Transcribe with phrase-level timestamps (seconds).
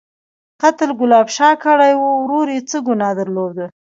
[0.61, 3.65] _قتل ګلاب شاه کړی و، ورور يې څه ګناه درلوده؟